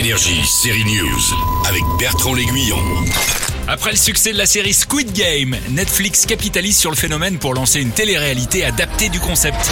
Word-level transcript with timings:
Énergie, 0.00 0.42
série 0.46 0.84
News, 0.84 1.20
avec 1.68 1.82
Bertrand 1.98 2.32
L'Aiguillon. 2.32 2.78
Après 3.68 3.90
le 3.90 3.98
succès 3.98 4.32
de 4.32 4.38
la 4.38 4.46
série 4.46 4.72
Squid 4.72 5.12
Game, 5.12 5.54
Netflix 5.68 6.24
capitalise 6.24 6.78
sur 6.78 6.88
le 6.88 6.96
phénomène 6.96 7.38
pour 7.38 7.52
lancer 7.52 7.82
une 7.82 7.90
télé-réalité 7.90 8.64
adaptée 8.64 9.10
du 9.10 9.20
concept. 9.20 9.70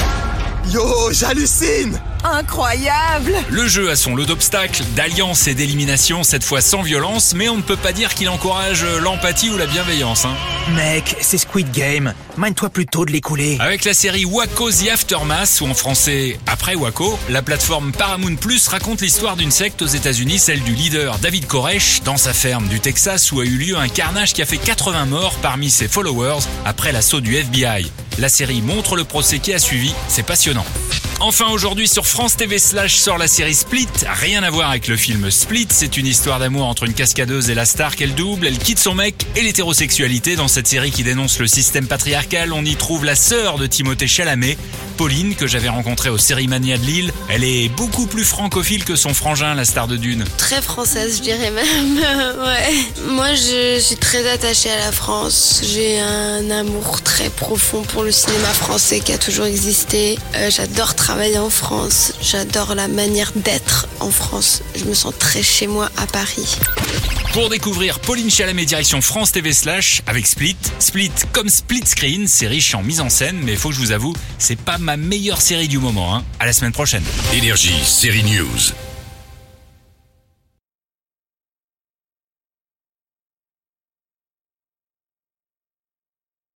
Yo, 0.73 1.11
j'hallucine 1.13 1.99
Incroyable 2.25 3.33
Le 3.49 3.69
jeu 3.69 3.91
a 3.91 3.97
son 3.97 4.15
lot 4.17 4.27
d'obstacles, 4.27 4.83
d'alliances 4.97 5.47
et 5.47 5.55
d'éliminations, 5.55 6.25
cette 6.25 6.45
fois 6.45 6.61
sans 6.61 6.83
violence, 6.83 7.33
mais 7.35 7.49
on 7.49 7.57
ne 7.57 7.63
peut 7.63 7.77
pas 7.77 7.93
dire 7.93 8.13
qu'il 8.15 8.29
encourage 8.29 8.85
l'empathie 9.01 9.49
ou 9.51 9.57
la 9.57 9.67
bienveillance. 9.67 10.25
Hein. 10.25 10.35
Mec, 10.75 11.17
c'est 11.21 11.39
Squid 11.39 11.71
Game. 11.71 12.13
Mine-toi 12.37 12.69
plutôt 12.71 13.07
de 13.07 13.13
l'écouler. 13.13 13.57
Avec 13.61 13.85
la 13.85 13.95
série 13.95 14.25
Waco 14.25 14.71
The 14.71 14.89
Aftermath, 14.93 15.61
ou 15.63 15.69
en 15.69 15.75
français 15.75 16.39
Après 16.47 16.75
Waco, 16.75 17.19
la 17.31 17.41
plateforme 17.41 17.93
Paramount 17.93 18.37
Plus 18.37 18.67
raconte 18.69 19.01
l'histoire 19.01 19.37
d'une 19.37 19.53
secte 19.53 19.81
aux 19.81 19.87
États-Unis, 19.87 20.39
celle 20.39 20.63
du 20.63 20.75
leader 20.75 21.19
David 21.19 21.47
Koresh, 21.47 22.03
dans 22.03 22.17
sa 22.17 22.35
ferme 22.35 22.69
du 22.69 22.81
Texas 22.81 23.33
où 23.33 23.41
a 23.41 23.45
eu 23.45 23.57
lieu 23.57 23.77
un 23.77 23.89
carnage 23.89 24.35
qui 24.35 24.43
a 24.43 24.47
fait 24.47 24.59
80 24.59 25.07
morts 25.07 25.37
parmi 25.41 25.71
ses 25.71 25.89
followers 25.89 26.41
après 26.67 26.93
l'assaut 26.93 27.21
du 27.21 27.37
FBI. 27.37 27.91
La 28.19 28.29
série 28.29 28.63
montre 28.63 28.97
le 28.97 29.05
procès 29.05 29.39
qui 29.39 29.53
a 29.53 29.61
suivi, 29.61 29.95
c'est 30.09 30.25
passionnant. 30.25 30.65
Enfin 31.21 31.47
aujourd'hui 31.51 31.87
sur 31.87 32.05
France 32.05 32.37
TV 32.37 32.59
Slash 32.59 32.97
sort 32.97 33.17
la 33.17 33.29
série 33.29 33.55
Split. 33.55 33.87
Rien 34.09 34.43
à 34.43 34.51
voir 34.51 34.71
avec 34.71 34.89
le 34.89 34.97
film 34.97 35.31
Split, 35.31 35.69
c'est 35.71 35.97
une 35.97 36.07
histoire 36.07 36.41
d'amour 36.41 36.67
entre 36.67 36.83
une 36.83 36.95
cascadeuse 36.95 37.49
et 37.49 37.55
la 37.55 37.65
star 37.65 37.95
qu'elle 37.95 38.17
double. 38.17 38.49
Elle 38.49 38.59
quitte 38.59 38.81
son 38.81 38.97
mec 38.97 39.27
et 39.37 39.43
l'hétérosexualité. 39.43 40.35
Dans 40.35 40.49
cette 40.49 40.67
série 40.67 40.91
qui 40.91 41.05
dénonce 41.05 41.39
le 41.39 41.47
système 41.47 41.87
patriarcal, 41.87 42.53
on 42.53 42.65
y 42.65 42.75
trouve 42.75 43.05
la 43.05 43.15
sœur 43.15 43.57
de 43.57 43.67
Timothée 43.67 44.09
Chalamet, 44.09 44.59
Pauline, 44.99 45.37
que 45.37 45.47
j'avais 45.47 45.69
rencontrée 45.69 46.11
au 46.11 46.19
Sérimania 46.19 46.77
de 46.77 46.83
Lille. 46.83 47.13
Elle 47.29 47.45
est 47.45 47.69
beaucoup 47.69 48.07
plus 48.07 48.25
francophile 48.25 48.85
que 48.85 48.97
son 48.97 49.15
frangin, 49.15 49.55
la 49.55 49.65
star 49.65 49.87
de 49.87 49.97
Dune. 49.97 50.25
Très 50.39 50.61
française, 50.61 51.19
je 51.19 51.23
dirais 51.23 51.53
même. 51.53 51.99
ouais. 51.99 52.75
Moi, 53.07 53.33
je 53.35 53.79
suis 53.81 53.95
très 53.97 54.29
attachée 54.29 54.71
à 54.71 54.79
la 54.79 54.91
France. 54.91 55.63
J'ai 55.63 56.01
un 56.01 56.51
amour 56.51 57.01
très 57.03 57.31
profond 57.31 57.83
pour 57.83 58.03
le 58.03 58.11
cinéma 58.11 58.49
français 58.49 58.99
qui 58.99 59.13
a 59.13 59.19
toujours 59.19 59.47
existé. 59.47 60.19
Euh, 60.35 60.51
J'adore 60.51 60.97
travailler 60.97 61.39
en 61.39 61.51
France. 61.51 62.13
J'adore 62.21 62.75
la 62.75 62.89
manière 62.89 63.31
d'être 63.37 63.87
en 64.01 64.11
France. 64.11 64.63
Je 64.75 64.85
me 64.85 64.95
sens 64.95 65.15
très 65.17 65.45
chez 65.45 65.69
moi 65.69 65.91
à 65.97 66.07
Paris. 66.07 66.57
Pour 67.33 67.51
découvrir 67.51 68.01
Pauline 68.01 68.31
Chalamet 68.31 68.65
direction 68.65 69.01
France 69.01 69.33
TV 69.33 69.53
Slash 69.53 70.03
avec 70.07 70.27
Split. 70.27 70.57
Split 70.79 71.13
comme 71.33 71.49
Split 71.49 71.83
Screen, 71.85 72.27
c'est 72.27 72.47
riche 72.47 72.75
en 72.75 72.83
mise 72.83 73.01
en 73.01 73.11
scène, 73.11 73.39
mais 73.45 73.55
faut 73.55 73.69
que 73.69 73.75
je 73.75 73.81
vous 73.81 73.93
avoue, 73.93 74.15
c'est 74.39 74.59
pas 74.59 74.79
ma 74.79 74.97
meilleure 74.97 75.41
série 75.41 75.69
du 75.69 75.79
moment. 75.79 76.17
Hein. 76.17 76.25
À 76.41 76.47
la 76.47 76.53
semaine 76.53 76.73
prochaine. 76.73 77.05
Énergie, 77.35 77.79
série 77.85 78.25
News. 78.25 78.88